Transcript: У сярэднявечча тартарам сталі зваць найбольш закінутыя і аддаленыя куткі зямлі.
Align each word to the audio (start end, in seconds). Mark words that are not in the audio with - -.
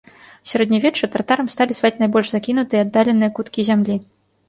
У 0.45 0.51
сярэднявечча 0.53 1.09
тартарам 1.17 1.51
сталі 1.57 1.71
зваць 1.81 1.93
найбольш 2.01 2.27
закінутыя 2.35 2.79
і 2.83 2.83
аддаленыя 2.89 3.35
куткі 3.41 3.61
зямлі. 3.73 4.05